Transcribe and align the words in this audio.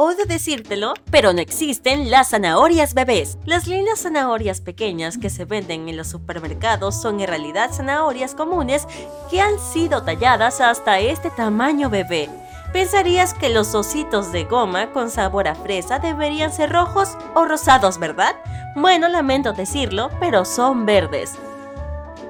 Odio 0.00 0.26
decírtelo, 0.26 0.94
pero 1.10 1.32
no 1.32 1.40
existen 1.40 2.08
las 2.08 2.28
zanahorias 2.28 2.94
bebés. 2.94 3.36
Las 3.46 3.66
lindas 3.66 4.02
zanahorias 4.02 4.60
pequeñas 4.60 5.18
que 5.18 5.28
se 5.28 5.44
venden 5.44 5.88
en 5.88 5.96
los 5.96 6.06
supermercados 6.06 7.02
son 7.02 7.18
en 7.18 7.26
realidad 7.26 7.72
zanahorias 7.72 8.36
comunes 8.36 8.86
que 9.28 9.40
han 9.40 9.58
sido 9.58 10.04
talladas 10.04 10.60
hasta 10.60 11.00
este 11.00 11.30
tamaño 11.30 11.90
bebé. 11.90 12.30
Pensarías 12.72 13.34
que 13.34 13.48
los 13.48 13.74
ositos 13.74 14.30
de 14.30 14.44
goma 14.44 14.92
con 14.92 15.10
sabor 15.10 15.48
a 15.48 15.56
fresa 15.56 15.98
deberían 15.98 16.52
ser 16.52 16.70
rojos 16.70 17.18
o 17.34 17.44
rosados, 17.44 17.98
¿verdad? 17.98 18.36
Bueno, 18.76 19.08
lamento 19.08 19.52
decirlo, 19.52 20.10
pero 20.20 20.44
son 20.44 20.86
verdes. 20.86 21.32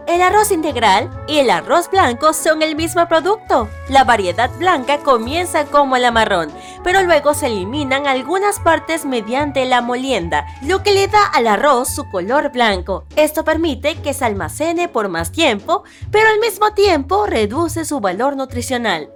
El 0.08 0.22
arroz 0.22 0.52
integral 0.52 1.10
y 1.28 1.36
el 1.36 1.50
arroz 1.50 1.90
blanco 1.90 2.32
son 2.32 2.62
el 2.62 2.76
mismo 2.76 3.06
producto. 3.08 3.68
La 3.90 4.04
variedad 4.04 4.50
blanca 4.56 5.00
comienza 5.00 5.66
como 5.66 5.96
el 5.96 6.10
marrón, 6.10 6.50
pero 6.82 7.02
luego 7.02 7.34
se 7.34 7.48
eliminan 7.48 8.06
algunas 8.06 8.58
partes 8.58 9.04
mediante 9.04 9.66
la 9.66 9.82
molienda, 9.82 10.46
lo 10.62 10.82
que 10.82 10.92
le 10.92 11.08
da 11.08 11.26
al 11.26 11.46
arroz 11.46 11.90
su 11.90 12.08
color 12.08 12.50
blanco. 12.50 13.04
Esto 13.16 13.44
permite 13.44 13.96
que 13.96 14.14
se 14.14 14.24
almacene 14.24 14.88
por 14.88 15.10
más 15.10 15.30
tiempo, 15.30 15.84
pero 16.10 16.30
al 16.30 16.38
mismo 16.38 16.72
tiempo 16.72 17.26
reduce 17.26 17.84
su 17.84 18.00
valor 18.00 18.34
nutricional. 18.34 19.10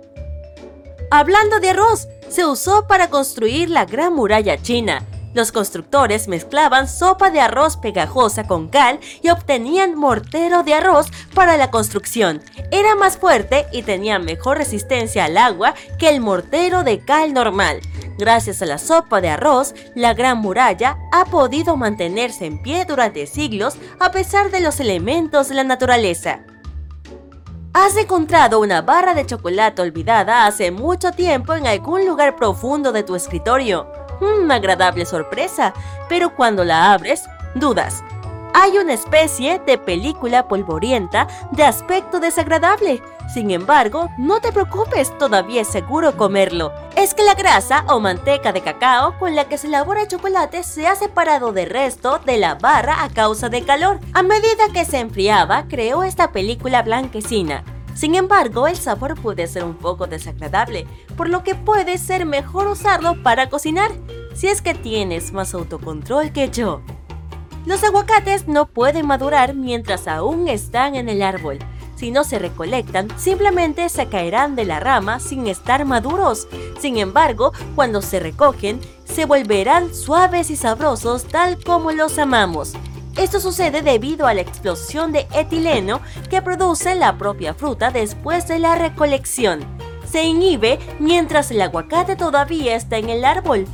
Hablando 1.10 1.58
de 1.58 1.70
arroz, 1.70 2.06
se 2.28 2.44
usó 2.44 2.86
para 2.86 3.08
construir 3.08 3.70
la 3.70 3.86
Gran 3.86 4.12
Muralla 4.12 4.60
China. 4.60 5.06
Los 5.34 5.50
constructores 5.50 6.28
mezclaban 6.28 6.88
sopa 6.88 7.30
de 7.30 7.40
arroz 7.40 7.76
pegajosa 7.76 8.46
con 8.46 8.68
cal 8.68 9.00
y 9.22 9.30
obtenían 9.30 9.94
mortero 9.94 10.62
de 10.62 10.74
arroz 10.74 11.06
para 11.34 11.56
la 11.56 11.70
construcción. 11.70 12.42
Era 12.70 12.94
más 12.94 13.16
fuerte 13.16 13.66
y 13.72 13.82
tenía 13.82 14.18
mejor 14.18 14.58
resistencia 14.58 15.24
al 15.24 15.38
agua 15.38 15.74
que 15.98 16.10
el 16.10 16.20
mortero 16.20 16.84
de 16.84 17.04
cal 17.04 17.32
normal. 17.32 17.80
Gracias 18.18 18.60
a 18.60 18.66
la 18.66 18.76
sopa 18.76 19.22
de 19.22 19.30
arroz, 19.30 19.74
la 19.94 20.12
Gran 20.12 20.38
Muralla 20.38 20.98
ha 21.12 21.24
podido 21.24 21.76
mantenerse 21.76 22.44
en 22.44 22.60
pie 22.60 22.84
durante 22.84 23.26
siglos 23.26 23.76
a 23.98 24.10
pesar 24.10 24.50
de 24.50 24.60
los 24.60 24.80
elementos 24.80 25.48
de 25.48 25.54
la 25.54 25.64
naturaleza. 25.64 26.40
¿Has 27.72 27.96
encontrado 27.96 28.60
una 28.60 28.82
barra 28.82 29.14
de 29.14 29.24
chocolate 29.24 29.80
olvidada 29.80 30.44
hace 30.44 30.70
mucho 30.70 31.12
tiempo 31.12 31.54
en 31.54 31.66
algún 31.66 32.06
lugar 32.06 32.36
profundo 32.36 32.92
de 32.92 33.02
tu 33.02 33.14
escritorio? 33.16 34.01
Una 34.20 34.56
agradable 34.56 35.06
sorpresa, 35.06 35.72
pero 36.08 36.34
cuando 36.34 36.64
la 36.64 36.92
abres, 36.92 37.24
dudas. 37.54 38.02
Hay 38.54 38.76
una 38.76 38.92
especie 38.92 39.60
de 39.60 39.78
película 39.78 40.46
polvorienta 40.46 41.26
de 41.52 41.64
aspecto 41.64 42.20
desagradable. 42.20 43.02
Sin 43.32 43.50
embargo, 43.50 44.10
no 44.18 44.40
te 44.40 44.52
preocupes, 44.52 45.16
todavía 45.16 45.62
es 45.62 45.68
seguro 45.68 46.16
comerlo. 46.18 46.70
Es 46.94 47.14
que 47.14 47.22
la 47.22 47.34
grasa 47.34 47.84
o 47.88 47.98
manteca 47.98 48.52
de 48.52 48.60
cacao 48.60 49.18
con 49.18 49.34
la 49.34 49.46
que 49.46 49.56
se 49.56 49.68
elabora 49.68 50.02
el 50.02 50.08
chocolate 50.08 50.64
se 50.64 50.86
ha 50.86 50.94
separado 50.94 51.52
del 51.52 51.70
resto 51.70 52.20
de 52.26 52.36
la 52.36 52.54
barra 52.56 53.04
a 53.04 53.08
causa 53.08 53.48
del 53.48 53.64
calor. 53.64 54.00
A 54.12 54.22
medida 54.22 54.68
que 54.74 54.84
se 54.84 54.98
enfriaba, 54.98 55.64
creó 55.68 56.02
esta 56.02 56.30
película 56.30 56.82
blanquecina. 56.82 57.64
Sin 57.94 58.14
embargo, 58.14 58.66
el 58.66 58.76
sabor 58.76 59.20
puede 59.20 59.46
ser 59.46 59.64
un 59.64 59.74
poco 59.74 60.06
desagradable, 60.06 60.86
por 61.16 61.28
lo 61.28 61.42
que 61.42 61.54
puede 61.54 61.98
ser 61.98 62.26
mejor 62.26 62.66
usarlo 62.66 63.22
para 63.22 63.48
cocinar, 63.48 63.90
si 64.34 64.48
es 64.48 64.62
que 64.62 64.74
tienes 64.74 65.32
más 65.32 65.54
autocontrol 65.54 66.32
que 66.32 66.50
yo. 66.50 66.82
Los 67.66 67.84
aguacates 67.84 68.48
no 68.48 68.66
pueden 68.66 69.06
madurar 69.06 69.54
mientras 69.54 70.08
aún 70.08 70.48
están 70.48 70.96
en 70.96 71.08
el 71.08 71.22
árbol. 71.22 71.58
Si 71.94 72.10
no 72.10 72.24
se 72.24 72.40
recolectan, 72.40 73.08
simplemente 73.16 73.88
se 73.88 74.06
caerán 74.06 74.56
de 74.56 74.64
la 74.64 74.80
rama 74.80 75.20
sin 75.20 75.46
estar 75.46 75.84
maduros. 75.84 76.48
Sin 76.80 76.98
embargo, 76.98 77.52
cuando 77.76 78.02
se 78.02 78.18
recogen, 78.18 78.80
se 79.04 79.26
volverán 79.26 79.94
suaves 79.94 80.50
y 80.50 80.56
sabrosos 80.56 81.24
tal 81.24 81.62
como 81.62 81.92
los 81.92 82.18
amamos. 82.18 82.72
Esto 83.16 83.40
sucede 83.40 83.82
debido 83.82 84.26
a 84.26 84.34
la 84.34 84.40
explosión 84.40 85.12
de 85.12 85.26
etileno 85.34 86.00
que 86.30 86.40
produce 86.40 86.94
la 86.94 87.18
propia 87.18 87.52
fruta 87.52 87.90
después 87.90 88.48
de 88.48 88.58
la 88.58 88.74
recolección. 88.74 89.60
Se 90.10 90.22
inhibe 90.22 90.78
mientras 90.98 91.50
el 91.50 91.60
aguacate 91.60 92.16
todavía 92.16 92.74
está 92.74 92.96
en 92.96 93.10
el 93.10 93.24
árbol. 93.24 93.66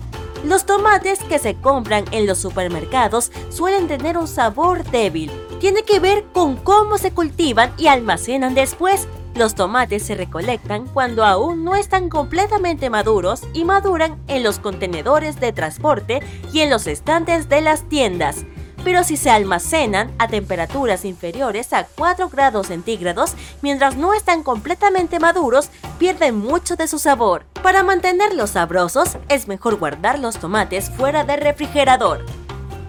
Los 0.45 0.67
tomates 0.67 1.21
que 1.21 1.39
se 1.39 1.55
compran 1.55 2.05
en 2.11 2.27
los 2.27 2.39
supermercados 2.39 3.31
suelen 3.49 3.89
tener 3.89 4.19
un 4.19 4.29
sabor 4.29 4.85
débil. 4.85 5.31
Tiene 5.61 5.83
que 5.83 6.01
ver 6.01 6.25
con 6.33 6.57
cómo 6.57 6.99
se 6.99 7.13
cultivan 7.13 7.73
y 7.77 7.87
almacenan 7.87 8.55
después. 8.55 9.09
Los 9.35 9.55
tomates 9.55 10.05
se 10.05 10.17
recolectan 10.17 10.87
cuando 10.87 11.25
aún 11.25 11.65
no 11.65 11.77
están 11.77 12.09
completamente 12.09 12.91
maduros 12.91 13.43
y 13.53 13.65
maduran 13.65 14.21
en 14.27 14.43
los 14.43 14.59
contenedores 14.59 15.39
de 15.39 15.53
transporte 15.53 16.23
y 16.53 16.61
en 16.61 16.71
los 16.71 16.89
estantes 16.89 17.49
de 17.49 17.61
las 17.61 17.89
tiendas 17.89 18.45
pero 18.85 19.05
si 19.05 19.17
se 19.17 19.31
almacenan 19.31 20.13
a 20.19 20.29
temperaturas 20.29 21.05
inferiores 21.05 21.73
a 21.73 21.87
4 21.97 22.29
grados 22.29 22.69
centígrados, 22.69 23.35
mientras 23.63 23.97
no 23.97 24.15
están 24.15 24.43
completamente 24.43 25.19
maduros, 25.19 25.71
pierden 25.99 26.37
mucho 26.39 26.77
de 26.77 26.89
su 26.89 26.99
sabor. 26.99 27.45
Para 27.63 27.83
mantenerlos 27.83 28.51
sabrosos, 28.51 29.19
es 29.29 29.49
mejor 29.49 29.77
guardar 29.79 30.19
los 30.19 30.39
tomates 30.39 30.91
fuera 30.91 31.25
del 31.25 31.41
refrigerador. 31.41 32.25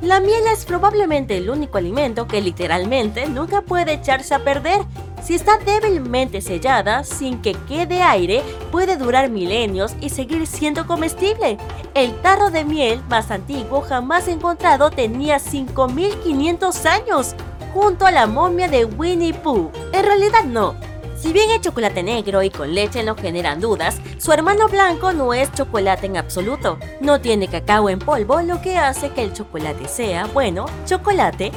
La 0.01 0.21
miel 0.21 0.43
es 0.47 0.63
probablemente 0.63 1.35
el 1.35 1.49
único 1.49 1.77
alimento 1.77 2.25
que 2.25 2.39
literalmente 2.39 3.27
nunca 3.27 3.61
puede 3.61 3.93
echarse 3.93 4.33
a 4.33 4.43
perder. 4.45 4.79
Si 5.23 5.35
está 5.35 5.57
débilmente 5.57 6.41
sellada, 6.41 7.03
sin 7.03 7.41
que 7.41 7.53
quede 7.67 8.01
aire, 8.01 8.41
puede 8.71 8.97
durar 8.97 9.29
milenios 9.29 9.95
y 10.01 10.09
seguir 10.09 10.47
siendo 10.47 10.87
comestible. 10.87 11.57
El 11.93 12.13
tarro 12.21 12.49
de 12.49 12.63
miel 12.63 13.01
más 13.09 13.29
antiguo 13.29 13.81
jamás 13.81 14.27
encontrado 14.27 14.89
tenía 14.89 15.39
5500 15.39 16.85
años, 16.85 17.35
junto 17.73 18.05
a 18.05 18.11
la 18.11 18.27
momia 18.27 18.67
de 18.67 18.85
Winnie 18.85 19.33
Pooh. 19.33 19.71
En 19.93 20.03
realidad 20.03 20.43
no, 20.45 20.75
si 21.19 21.33
bien 21.33 21.51
el 21.51 21.59
chocolate 21.59 22.01
negro 22.01 22.41
y 22.43 22.49
con 22.49 22.73
leche 22.73 23.03
no 23.03 23.13
generan 23.13 23.59
dudas, 23.59 23.99
su 24.19 24.31
hermano 24.31 24.69
blanco 24.69 25.11
no 25.11 25.33
es 25.33 25.51
chocolate 25.51 26.05
en 26.05 26.15
absoluto. 26.15 26.79
No 27.01 27.19
tiene 27.19 27.49
cacao 27.49 27.89
en 27.89 27.99
polvo, 27.99 28.41
lo 28.41 28.61
que 28.61 28.77
hace 28.77 29.09
que 29.09 29.23
el 29.23 29.33
chocolate 29.33 29.89
sea, 29.89 30.27
bueno, 30.27 30.65
chocolate. 30.85 31.51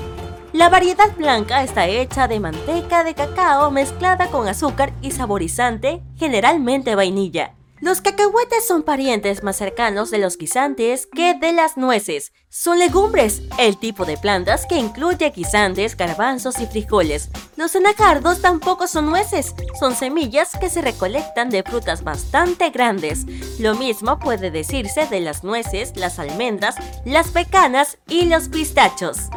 La 0.52 0.68
variedad 0.68 1.16
blanca 1.16 1.62
está 1.62 1.86
hecha 1.86 2.28
de 2.28 2.38
manteca 2.38 3.04
de 3.04 3.14
cacao 3.14 3.70
mezclada 3.70 4.26
con 4.28 4.46
azúcar 4.46 4.92
y 5.00 5.10
saborizante, 5.10 6.02
generalmente 6.16 6.94
vainilla. 6.94 7.54
Los 7.80 8.02
cacahuetes 8.02 8.64
son 8.64 8.82
parientes 8.82 9.42
más 9.42 9.56
cercanos 9.56 10.10
de 10.10 10.18
los 10.18 10.36
guisantes 10.36 11.06
que 11.06 11.34
de 11.34 11.52
las 11.54 11.76
nueces. 11.76 12.32
Son 12.50 12.78
legumbres, 12.78 13.42
el 13.58 13.78
tipo 13.78 14.04
de 14.04 14.18
plantas 14.18 14.66
que 14.66 14.76
incluye 14.76 15.30
guisantes, 15.30 15.96
garbanzos 15.96 16.60
y 16.60 16.66
frijoles. 16.66 17.30
Los 17.56 17.74
anacardos 17.74 18.42
tampoco 18.42 18.86
son 18.86 19.06
nueces, 19.06 19.54
son 19.80 19.96
semillas 19.96 20.50
que 20.60 20.68
se 20.68 20.82
recolectan 20.82 21.48
de 21.48 21.62
frutas 21.62 22.04
bastante 22.04 22.70
grandes. 22.70 23.24
Lo 23.58 23.74
mismo 23.74 24.18
puede 24.18 24.50
decirse 24.50 25.06
de 25.06 25.20
las 25.20 25.42
nueces, 25.42 25.96
las 25.96 26.18
almendras, 26.18 26.76
las 27.06 27.30
pecanas 27.30 27.98
y 28.06 28.26
los 28.26 28.48
pistachos. 28.48 29.30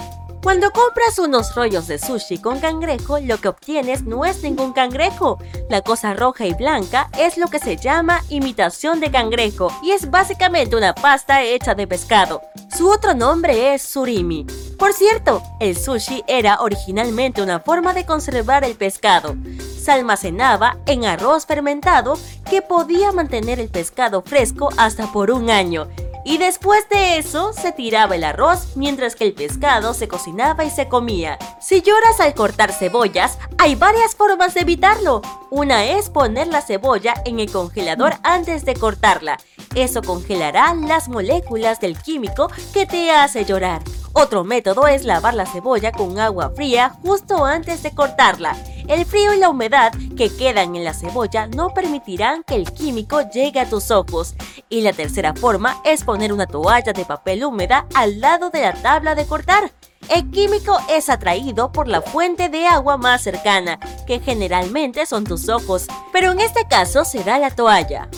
Cuando 0.46 0.70
compras 0.70 1.18
unos 1.18 1.56
rollos 1.56 1.88
de 1.88 1.98
sushi 1.98 2.38
con 2.38 2.60
cangrejo, 2.60 3.18
lo 3.20 3.40
que 3.40 3.48
obtienes 3.48 4.04
no 4.04 4.26
es 4.26 4.44
ningún 4.44 4.74
cangrejo. 4.74 5.40
La 5.72 5.82
cosa 5.82 6.14
roja 6.14 6.46
y 6.46 6.54
blanca 6.54 7.10
es 7.18 7.40
lo 7.40 7.48
que 7.48 7.58
se 7.58 7.78
llama 7.78 8.22
imitación 8.30 9.00
de 9.00 9.10
cangrejo 9.10 9.72
y 9.82 9.90
es 9.90 10.12
básicamente 10.12 10.76
una 10.76 10.94
pasta 10.94 11.42
hecha 11.42 11.74
de 11.74 11.88
pescado. 11.88 12.44
Su 12.78 12.92
otro 12.92 13.16
nombre 13.16 13.74
es 13.74 13.82
surimi. 13.82 14.46
Por 14.78 14.94
cierto, 14.94 15.42
el 15.60 15.76
sushi 15.76 16.24
era 16.28 16.62
originalmente 16.62 17.42
una 17.42 17.60
forma 17.60 17.96
de 17.96 18.06
conservar 18.06 18.64
el 18.66 18.76
pescado. 18.76 19.36
Se 19.82 19.92
almacenaba 19.94 20.78
en 20.86 21.06
arroz 21.06 21.48
fermentado 21.48 22.20
que 22.48 22.62
podía 22.62 23.12
mantener 23.12 23.60
el 23.60 23.70
pescado 23.70 24.22
fresco 24.22 24.70
hasta 24.78 25.12
por 25.12 25.32
un 25.32 25.50
año 25.50 25.88
Y 26.28 26.40
después 26.40 26.90
de 26.90 27.20
eso 27.20 27.54
se 27.54 27.72
tiraba 27.72 28.16
el 28.16 28.24
arroz 28.24 28.76
mientras 28.76 29.16
que 29.16 29.26
el 29.26 29.34
pescado 29.34 29.94
se 29.94 30.08
cocinaba 30.08 30.66
y 30.66 30.72
se 30.72 30.88
comía. 30.88 31.38
Si 31.62 31.84
lloras 31.84 32.20
al 32.20 32.34
cortar 32.34 32.74
cebollas, 32.74 33.38
hay 33.60 33.76
varias 33.76 34.16
formas 34.16 34.56
de 34.56 34.62
evitarlo. 34.62 35.22
Una 35.52 35.86
es 35.86 36.10
poner 36.10 36.48
la 36.48 36.64
cebolla 36.64 37.14
en 37.26 37.40
el 37.40 37.52
congelador 37.52 38.16
antes 38.24 38.66
de 38.66 38.74
cortarla. 38.74 39.38
Eso 39.76 40.02
congelará 40.02 40.74
las 40.74 41.10
moléculas 41.10 41.80
del 41.80 41.96
químico 41.96 42.50
que 42.74 42.88
te 42.88 43.12
hace 43.12 43.46
llorar. 43.46 43.84
Otro 44.14 44.46
método 44.46 44.88
es 44.88 45.04
lavar 45.04 45.34
la 45.34 45.46
cebolla 45.46 45.92
con 45.92 46.18
agua 46.18 46.50
fría 46.56 46.98
justo 47.04 47.46
antes 47.46 47.84
de 47.84 47.92
cortarla. 47.94 48.56
El 48.88 49.06
frío 49.06 49.34
y 49.34 49.40
la 49.40 49.50
humedad 49.50 49.92
que 50.16 50.34
quedan 50.34 50.76
en 50.78 50.86
la 50.86 50.94
cebolla 50.94 51.48
no 51.48 51.74
permitirán 51.74 52.44
que 52.44 52.56
el 52.56 52.72
químico 52.72 53.22
llegue 53.30 53.60
a 53.60 53.70
tus 53.70 53.92
ojos. 53.92 54.36
Y 54.70 54.82
la 54.82 54.94
tercera 54.94 55.34
forma 55.34 55.82
es 55.86 56.04
poner 56.04 56.34
una 56.34 56.48
toalla 56.48 56.92
de 56.92 57.06
papel 57.06 57.46
húmeda 57.46 57.86
al 57.94 58.20
lado 58.20 58.50
de 58.50 58.62
la 58.62 58.74
tabla 58.74 59.16
de 59.16 59.26
cortar. 59.26 59.72
El 60.10 60.30
químico 60.32 60.78
es 60.90 61.10
atraído 61.10 61.72
por 61.72 61.88
la 61.88 62.02
fuente 62.02 62.50
de 62.50 62.68
agua 62.68 62.98
más 62.98 63.24
cercana, 63.24 63.80
que 64.06 64.20
generalmente 64.20 65.06
son 65.06 65.24
tus 65.24 65.50
ojos, 65.50 65.88
pero 66.12 66.32
en 66.32 66.40
este 66.40 66.68
caso 66.68 67.06
será 67.06 67.40
la 67.40 67.52
toalla. 67.52 68.10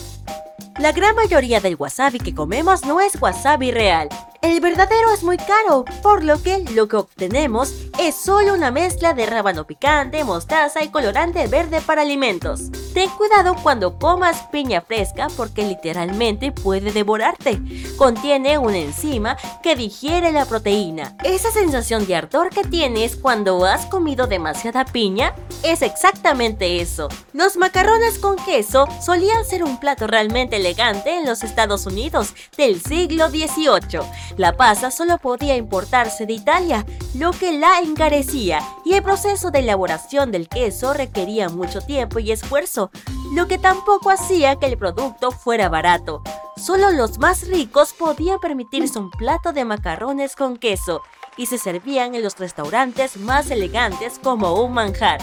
La 0.78 0.92
gran 0.92 1.14
mayoría 1.16 1.60
del 1.60 1.76
wasabi 1.76 2.18
que 2.18 2.34
comemos 2.34 2.84
no 2.84 3.00
es 3.00 3.20
wasabi 3.20 3.70
real, 3.70 4.08
el 4.40 4.60
verdadero 4.60 5.12
es 5.12 5.24
muy 5.24 5.36
caro, 5.36 5.84
por 6.00 6.22
lo 6.22 6.40
que 6.40 6.58
lo 6.72 6.86
que 6.86 6.96
obtenemos 6.96 7.72
es 7.98 8.14
solo 8.14 8.54
una 8.54 8.70
mezcla 8.70 9.12
de 9.12 9.26
rábano 9.26 9.66
picante, 9.66 10.22
mostaza 10.22 10.84
y 10.84 10.88
colorante 10.88 11.48
verde 11.48 11.80
para 11.80 12.02
alimentos. 12.02 12.70
Ten 12.94 13.10
cuidado 13.10 13.56
cuando 13.60 13.98
comas 13.98 14.44
piña 14.52 14.82
fresca 14.82 15.26
porque 15.36 15.64
literalmente 15.64 16.52
puede 16.52 16.92
devorarte. 16.92 17.60
Contiene 17.96 18.56
una 18.56 18.78
enzima 18.78 19.36
que 19.64 19.74
digiere 19.74 20.30
la 20.30 20.44
proteína. 20.44 21.16
Esa 21.24 21.50
sensación 21.50 22.06
de 22.06 22.14
ardor 22.14 22.50
que 22.50 22.62
tienes 22.62 23.16
cuando 23.16 23.64
has 23.64 23.86
comido 23.86 24.28
demasiada 24.28 24.84
piña 24.84 25.34
es 25.64 25.82
exactamente 25.82 26.80
eso. 26.80 27.08
Los 27.32 27.56
macarrones 27.56 28.20
con 28.20 28.36
queso 28.36 28.86
solían 29.04 29.44
ser 29.44 29.64
un 29.64 29.80
plato 29.80 30.06
realmente 30.06 30.56
elegante 30.56 31.18
en 31.18 31.26
los 31.26 31.42
Estados 31.42 31.84
Unidos 31.86 32.34
del 32.56 32.80
siglo 32.80 33.28
XVIII. 33.28 34.00
La 34.36 34.56
pasa 34.56 34.92
solo 34.92 35.18
podía 35.18 35.56
importarse 35.56 36.26
de 36.26 36.34
Italia, 36.34 36.86
lo 37.14 37.32
que 37.32 37.58
la 37.58 37.87
encarecía, 37.88 38.60
y 38.84 38.94
el 38.94 39.02
proceso 39.02 39.50
de 39.50 39.60
elaboración 39.60 40.30
del 40.30 40.48
queso 40.48 40.94
requería 40.94 41.48
mucho 41.48 41.80
tiempo 41.80 42.18
y 42.18 42.30
esfuerzo, 42.30 42.90
lo 43.34 43.48
que 43.48 43.58
tampoco 43.58 44.10
hacía 44.10 44.56
que 44.56 44.66
el 44.66 44.78
producto 44.78 45.30
fuera 45.30 45.68
barato. 45.68 46.22
Solo 46.56 46.90
los 46.90 47.18
más 47.18 47.48
ricos 47.48 47.92
podían 47.92 48.38
permitirse 48.40 48.98
un 48.98 49.10
plato 49.10 49.52
de 49.52 49.64
macarrones 49.64 50.36
con 50.36 50.56
queso, 50.56 51.02
y 51.36 51.46
se 51.46 51.58
servían 51.58 52.14
en 52.14 52.22
los 52.22 52.38
restaurantes 52.38 53.16
más 53.16 53.50
elegantes 53.50 54.18
como 54.22 54.60
un 54.60 54.72
manjar. 54.72 55.20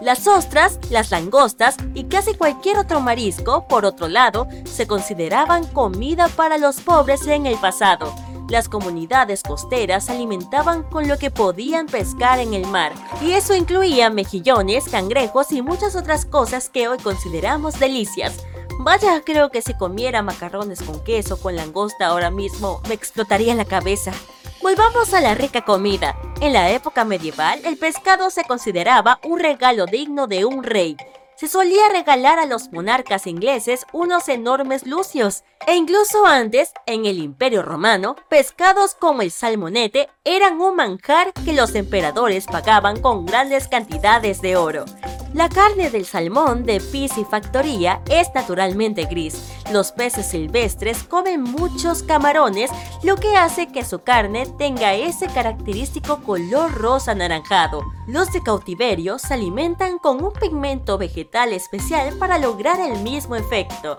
Las 0.00 0.28
ostras, 0.28 0.78
las 0.90 1.10
langostas 1.10 1.76
y 1.94 2.04
casi 2.04 2.34
cualquier 2.34 2.78
otro 2.78 3.00
marisco, 3.00 3.66
por 3.66 3.84
otro 3.84 4.06
lado, 4.06 4.46
se 4.64 4.86
consideraban 4.86 5.66
comida 5.66 6.28
para 6.28 6.56
los 6.56 6.80
pobres 6.80 7.26
en 7.26 7.46
el 7.46 7.56
pasado. 7.56 8.14
Las 8.48 8.70
comunidades 8.70 9.42
costeras 9.42 10.06
se 10.06 10.12
alimentaban 10.12 10.82
con 10.82 11.06
lo 11.06 11.18
que 11.18 11.30
podían 11.30 11.86
pescar 11.86 12.38
en 12.38 12.54
el 12.54 12.66
mar, 12.66 12.92
y 13.20 13.32
eso 13.32 13.54
incluía 13.54 14.08
mejillones, 14.08 14.88
cangrejos 14.88 15.52
y 15.52 15.60
muchas 15.60 15.94
otras 15.96 16.24
cosas 16.24 16.70
que 16.70 16.88
hoy 16.88 16.96
consideramos 16.96 17.78
delicias. 17.78 18.38
Vaya, 18.80 19.22
creo 19.22 19.50
que 19.50 19.60
si 19.60 19.74
comiera 19.74 20.22
macarrones 20.22 20.82
con 20.82 21.04
queso 21.04 21.38
con 21.38 21.56
langosta 21.56 22.06
ahora 22.06 22.30
mismo 22.30 22.80
me 22.88 22.94
explotaría 22.94 23.54
la 23.54 23.66
cabeza. 23.66 24.12
Volvamos 24.62 25.12
a 25.12 25.20
la 25.20 25.34
rica 25.34 25.64
comida. 25.64 26.16
En 26.40 26.52
la 26.54 26.70
época 26.70 27.04
medieval, 27.04 27.60
el 27.64 27.76
pescado 27.76 28.30
se 28.30 28.44
consideraba 28.44 29.20
un 29.24 29.40
regalo 29.40 29.84
digno 29.84 30.26
de 30.26 30.44
un 30.46 30.62
rey. 30.62 30.96
Se 31.38 31.46
solía 31.46 31.88
regalar 31.88 32.40
a 32.40 32.46
los 32.46 32.72
monarcas 32.72 33.28
ingleses 33.28 33.86
unos 33.92 34.28
enormes 34.28 34.84
lucios, 34.84 35.44
e 35.68 35.76
incluso 35.76 36.26
antes, 36.26 36.72
en 36.84 37.06
el 37.06 37.18
Imperio 37.18 37.62
Romano, 37.62 38.16
pescados 38.28 38.96
como 38.96 39.22
el 39.22 39.30
salmonete 39.30 40.08
eran 40.24 40.60
un 40.60 40.74
manjar 40.74 41.32
que 41.44 41.52
los 41.52 41.76
emperadores 41.76 42.46
pagaban 42.46 43.00
con 43.00 43.24
grandes 43.24 43.68
cantidades 43.68 44.42
de 44.42 44.56
oro. 44.56 44.84
La 45.34 45.50
carne 45.50 45.90
del 45.90 46.06
salmón 46.06 46.64
de 46.64 46.80
piscifactoría 46.80 48.00
es 48.10 48.28
naturalmente 48.34 49.04
gris. 49.04 49.52
Los 49.70 49.92
peces 49.92 50.26
silvestres 50.26 51.02
comen 51.02 51.42
muchos 51.42 52.02
camarones, 52.02 52.70
lo 53.02 53.16
que 53.16 53.36
hace 53.36 53.68
que 53.68 53.84
su 53.84 53.98
carne 53.98 54.46
tenga 54.56 54.94
ese 54.94 55.26
característico 55.26 56.22
color 56.22 56.72
rosa 56.72 57.12
anaranjado. 57.12 57.82
Los 58.06 58.32
de 58.32 58.42
cautiverio 58.42 59.18
se 59.18 59.34
alimentan 59.34 59.98
con 59.98 60.24
un 60.24 60.32
pigmento 60.32 60.96
vegetal 60.96 61.52
especial 61.52 62.16
para 62.18 62.38
lograr 62.38 62.80
el 62.80 63.02
mismo 63.02 63.36
efecto. 63.36 63.98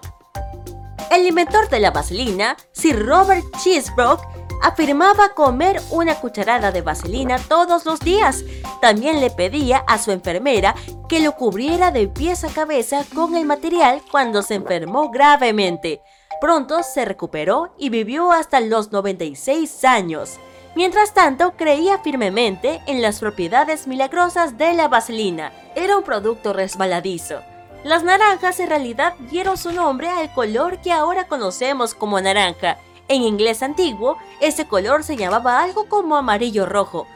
El 1.11 1.27
inventor 1.27 1.69
de 1.69 1.79
la 1.79 1.91
vaselina, 1.91 2.57
Sir 2.71 3.05
Robert 3.05 3.45
Cheesebrook, 3.63 4.21
afirmaba 4.61 5.29
comer 5.29 5.81
una 5.89 6.15
cucharada 6.15 6.71
de 6.71 6.81
vaselina 6.81 7.37
todos 7.39 7.85
los 7.85 7.99
días. 7.99 8.43
También 8.81 9.21
le 9.21 9.29
pedía 9.29 9.83
a 9.87 9.97
su 9.97 10.11
enfermera 10.11 10.75
que 11.07 11.19
lo 11.19 11.35
cubriera 11.35 11.91
de 11.91 12.07
pies 12.07 12.43
a 12.43 12.49
cabeza 12.49 13.03
con 13.13 13.35
el 13.35 13.45
material 13.45 14.01
cuando 14.11 14.41
se 14.41 14.55
enfermó 14.55 15.09
gravemente. 15.09 16.01
Pronto 16.41 16.83
se 16.83 17.05
recuperó 17.05 17.73
y 17.77 17.89
vivió 17.89 18.31
hasta 18.31 18.59
los 18.59 18.91
96 18.91 19.83
años. 19.85 20.39
Mientras 20.75 21.13
tanto, 21.13 21.53
creía 21.57 21.97
firmemente 21.99 22.79
en 22.85 23.01
las 23.01 23.19
propiedades 23.19 23.87
milagrosas 23.87 24.57
de 24.57 24.73
la 24.73 24.87
vaselina. 24.87 25.51
Era 25.75 25.97
un 25.97 26.03
producto 26.03 26.53
resbaladizo. 26.53 27.41
Las 27.83 28.03
naranjas 28.03 28.59
en 28.59 28.69
realidad 28.69 29.15
dieron 29.31 29.57
su 29.57 29.71
nombre 29.71 30.09
al 30.09 30.31
color 30.33 30.79
que 30.81 30.91
ahora 30.91 31.27
conocemos 31.27 31.93
como 31.93 32.19
naranja, 32.19 32.77
en 33.09 33.23
inglés 33.23 33.61
antiguo, 33.63 34.17
ese 34.39 34.65
color 34.65 35.03
se 35.03 35.17
llamaba 35.17 35.61
algo 35.61 35.89
como 35.89 36.15
amarillo 36.15 36.65
rojo. 36.65 37.07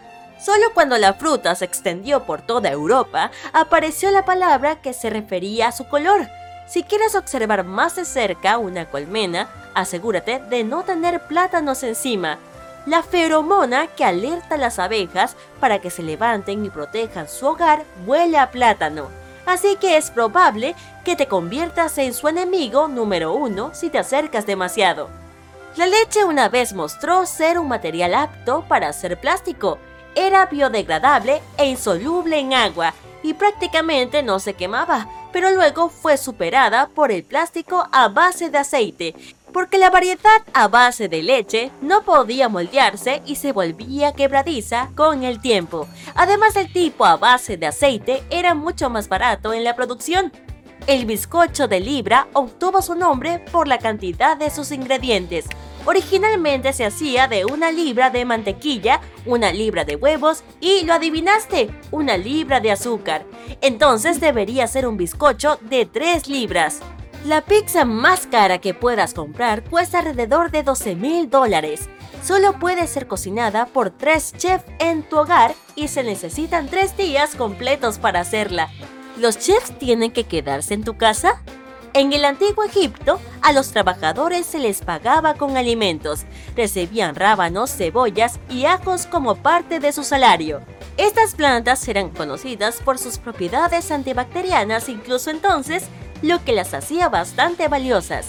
Solo 0.44 0.74
cuando 0.74 0.98
la 0.98 1.14
fruta 1.14 1.56
se 1.56 1.64
extendió 1.64 2.24
por 2.26 2.42
toda 2.42 2.70
Europa, 2.70 3.32
apareció 3.54 4.12
la 4.12 4.26
palabra 4.26 4.82
que 4.82 4.92
se 4.92 5.10
refería 5.10 5.70
a 5.70 5.72
su 5.72 5.88
color. 5.88 6.28
Si 6.68 6.84
quieres 6.84 7.16
observar 7.16 7.64
más 7.64 7.96
de 7.96 8.06
cerca 8.06 8.58
una 8.58 8.90
colmena, 8.90 9.50
asegúrate 9.74 10.40
de 10.40 10.64
no 10.64 10.84
tener 10.84 11.28
plátanos 11.28 11.84
encima. 11.84 12.40
La 12.86 13.04
feromona 13.04 13.88
que 13.88 14.04
alerta 14.04 14.56
a 14.56 14.58
las 14.58 14.80
abejas 14.80 15.38
para 15.62 15.80
que 15.80 15.90
se 15.90 16.04
levanten 16.04 16.66
y 16.66 16.70
protejan 16.70 17.30
su 17.30 17.46
hogar 17.46 17.84
huele 18.06 18.38
a 18.38 18.52
plátano. 18.52 19.08
Así 19.46 19.78
que 19.78 19.98
es 19.98 20.10
probable 20.10 20.76
que 21.06 21.16
te 21.16 21.28
conviertas 21.28 21.98
en 22.00 22.14
su 22.14 22.28
enemigo 22.28 22.88
número 22.88 23.34
uno 23.34 23.72
si 23.74 23.90
te 23.90 24.00
acercas 24.00 24.46
demasiado. 24.46 25.23
La 25.76 25.88
leche 25.88 26.24
una 26.24 26.50
vez 26.50 26.74
mostró 26.74 27.26
ser 27.26 27.58
un 27.58 27.68
material 27.68 28.14
apto 28.14 28.64
para 28.68 28.90
hacer 28.90 29.20
plástico. 29.20 29.80
Era 30.14 30.46
biodegradable 30.46 31.42
e 31.58 31.66
insoluble 31.66 32.38
en 32.38 32.54
agua 32.54 32.94
y 33.24 33.34
prácticamente 33.34 34.22
no 34.22 34.38
se 34.38 34.54
quemaba, 34.54 35.08
pero 35.32 35.50
luego 35.50 35.90
fue 35.90 36.18
superada 36.18 36.90
por 36.90 37.12
el 37.12 37.24
plástico 37.24 37.88
a 37.92 38.08
base 38.10 38.52
de 38.52 38.60
aceite, 38.60 39.16
porque 39.52 39.80
la 39.80 39.90
variedad 39.90 40.44
a 40.54 40.68
base 40.68 41.10
de 41.10 41.24
leche 41.24 41.72
no 41.82 42.04
podía 42.04 42.50
moldearse 42.50 43.24
y 43.26 43.38
se 43.38 43.52
volvía 43.52 44.14
quebradiza 44.14 44.92
con 44.96 45.24
el 45.24 45.42
tiempo. 45.42 45.88
Además 46.14 46.56
el 46.56 46.72
tipo 46.72 47.04
a 47.04 47.18
base 47.18 47.58
de 47.58 47.66
aceite 47.66 48.24
era 48.30 48.54
mucho 48.54 48.92
más 48.92 49.10
barato 49.10 49.54
en 49.54 49.64
la 49.64 49.76
producción. 49.76 50.32
El 50.86 51.06
bizcocho 51.06 51.70
de 51.70 51.80
libra 51.80 52.28
obtuvo 52.34 52.82
su 52.82 52.94
nombre 52.94 53.40
por 53.40 53.70
la 53.70 53.78
cantidad 53.78 54.36
de 54.36 54.50
sus 54.50 54.70
ingredientes. 54.74 55.46
Originalmente 55.86 56.74
se 56.74 56.86
hacía 56.86 57.30
de 57.30 57.46
una 57.46 57.72
libra 57.72 58.10
de 58.10 58.26
mantequilla, 58.26 59.00
una 59.26 59.54
libra 59.54 59.86
de 59.86 59.96
huevos 59.96 60.44
y, 60.60 60.84
lo 60.84 60.94
adivinaste, 60.94 61.70
una 61.92 62.18
libra 62.18 62.60
de 62.60 62.72
azúcar. 62.72 63.26
Entonces 63.62 64.20
debería 64.20 64.68
ser 64.68 64.86
un 64.86 64.98
bizcocho 64.98 65.58
de 65.62 65.86
3 65.86 66.28
libras. 66.28 66.82
La 67.24 67.40
pizza 67.40 67.86
más 67.86 68.28
cara 68.28 68.58
que 68.58 68.74
puedas 68.74 69.14
comprar 69.14 69.64
cuesta 69.64 70.00
alrededor 70.00 70.52
de 70.52 70.64
12 70.64 70.96
mil 70.96 71.30
dólares. 71.30 71.88
Solo 72.22 72.60
puede 72.60 72.88
ser 72.88 73.08
cocinada 73.08 73.68
por 73.68 73.90
tres 73.90 74.34
chefs 74.38 74.66
en 74.80 75.04
tu 75.04 75.18
hogar 75.18 75.56
y 75.76 75.88
se 75.88 76.04
necesitan 76.04 76.68
tres 76.68 76.98
días 76.98 77.36
completos 77.36 78.00
para 78.00 78.20
hacerla. 78.20 78.70
¿Los 79.18 79.38
chefs 79.38 79.78
tienen 79.78 80.12
que 80.12 80.24
quedarse 80.24 80.74
en 80.74 80.84
tu 80.84 80.98
casa? 80.98 81.42
En 81.94 82.12
el 82.14 82.26
antiguo 82.26 82.64
Egipto, 82.64 83.20
a 83.44 83.54
los 83.54 83.70
trabajadores 83.70 84.48
se 84.48 84.58
les 84.58 84.82
pagaba 84.82 85.36
con 85.36 85.56
alimentos, 85.56 86.22
recibían 86.56 87.14
rábanos, 87.14 87.70
cebollas 87.70 88.40
y 88.50 88.66
ajos 88.66 89.06
como 89.06 89.36
parte 89.36 89.80
de 89.80 89.92
su 89.92 90.04
salario. 90.04 90.62
Estas 90.98 91.36
plantas 91.36 91.88
eran 91.88 92.10
conocidas 92.10 92.82
por 92.82 92.98
sus 92.98 93.20
propiedades 93.20 93.92
antibacterianas 93.92 94.90
incluso 94.90 95.30
entonces, 95.30 95.84
lo 96.24 96.44
que 96.44 96.54
las 96.54 96.74
hacía 96.74 97.10
bastante 97.10 97.68
valiosas. 97.68 98.26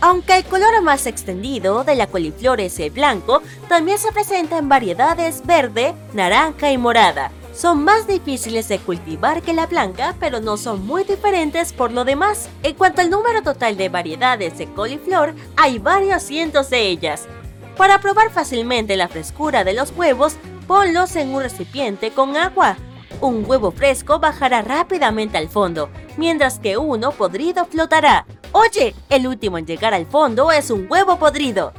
Aunque 0.00 0.36
el 0.36 0.44
color 0.44 0.80
más 0.82 1.06
extendido 1.06 1.82
de 1.82 1.96
la 1.96 2.06
coliflor 2.06 2.60
es 2.60 2.78
el 2.78 2.90
blanco, 2.90 3.42
también 3.68 3.98
se 3.98 4.12
presenta 4.12 4.58
en 4.58 4.68
variedades 4.68 5.44
verde, 5.44 5.94
naranja 6.12 6.70
y 6.70 6.78
morada. 6.78 7.32
Son 7.52 7.84
más 7.84 8.06
difíciles 8.06 8.68
de 8.68 8.78
cultivar 8.78 9.42
que 9.42 9.52
la 9.52 9.66
blanca, 9.66 10.14
pero 10.18 10.40
no 10.40 10.56
son 10.56 10.86
muy 10.86 11.04
diferentes 11.04 11.74
por 11.74 11.92
lo 11.92 12.04
demás. 12.04 12.48
En 12.62 12.74
cuanto 12.74 13.02
al 13.02 13.10
número 13.10 13.42
total 13.42 13.76
de 13.76 13.90
variedades 13.90 14.56
de 14.56 14.72
coliflor, 14.72 15.34
hay 15.56 15.78
varios 15.78 16.22
cientos 16.22 16.70
de 16.70 16.88
ellas. 16.88 17.28
Para 17.76 18.00
probar 18.00 18.30
fácilmente 18.30 18.96
la 18.96 19.08
frescura 19.08 19.64
de 19.64 19.74
los 19.74 19.92
huevos, 19.96 20.36
ponlos 20.66 21.14
en 21.16 21.34
un 21.34 21.42
recipiente 21.42 22.10
con 22.10 22.36
agua. 22.36 22.76
Un 23.20 23.44
huevo 23.46 23.70
fresco 23.70 24.18
bajará 24.18 24.62
rápidamente 24.62 25.36
al 25.36 25.48
fondo, 25.48 25.90
mientras 26.16 26.58
que 26.58 26.78
uno 26.78 27.12
podrido 27.12 27.66
flotará. 27.66 28.26
Oye, 28.52 28.94
el 29.10 29.26
último 29.26 29.58
en 29.58 29.66
llegar 29.66 29.92
al 29.92 30.06
fondo 30.06 30.50
es 30.50 30.70
un 30.70 30.86
huevo 30.90 31.18
podrido. 31.18 31.72